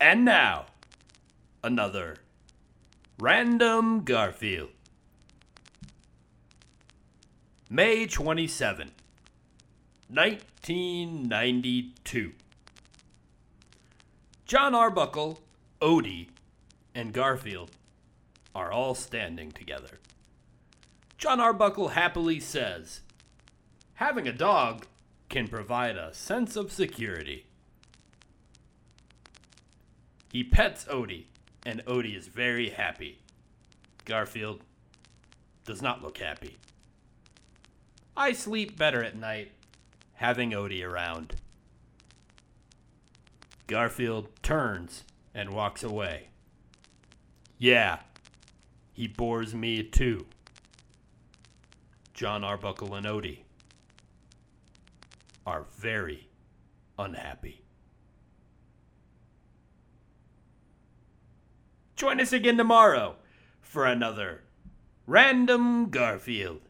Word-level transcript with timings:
And 0.00 0.24
now, 0.24 0.64
another 1.62 2.16
Random 3.18 4.02
Garfield. 4.02 4.70
May 7.68 8.06
27, 8.06 8.92
1992. 10.08 12.32
Jon 14.46 14.74
Arbuckle, 14.74 15.42
Odie, 15.82 16.28
and 16.94 17.12
Garfield 17.12 17.72
are 18.54 18.72
all 18.72 18.94
standing 18.94 19.52
together. 19.52 19.98
Jon 21.18 21.40
Arbuckle 21.40 21.88
happily 21.88 22.40
says, 22.40 23.02
Having 23.94 24.28
a 24.28 24.32
dog 24.32 24.86
can 25.28 25.46
provide 25.46 25.96
a 25.96 26.14
sense 26.14 26.56
of 26.56 26.72
security. 26.72 27.44
He 30.32 30.44
pets 30.44 30.84
Odie, 30.84 31.24
and 31.66 31.84
Odie 31.86 32.16
is 32.16 32.28
very 32.28 32.70
happy. 32.70 33.20
Garfield 34.04 34.62
does 35.64 35.82
not 35.82 36.02
look 36.02 36.18
happy. 36.18 36.56
I 38.16 38.32
sleep 38.32 38.76
better 38.76 39.02
at 39.02 39.16
night 39.16 39.52
having 40.14 40.50
Odie 40.50 40.86
around. 40.86 41.34
Garfield 43.66 44.28
turns 44.42 45.04
and 45.34 45.50
walks 45.50 45.82
away. 45.82 46.28
Yeah, 47.58 48.00
he 48.92 49.06
bores 49.06 49.54
me 49.54 49.82
too. 49.82 50.26
Jon 52.14 52.44
Arbuckle 52.44 52.94
and 52.94 53.06
Odie 53.06 53.44
are 55.46 55.64
very 55.78 56.28
unhappy. 56.98 57.62
Join 62.00 62.18
us 62.18 62.32
again 62.32 62.56
tomorrow 62.56 63.16
for 63.60 63.84
another 63.84 64.40
Random 65.06 65.90
Garfield. 65.90 66.62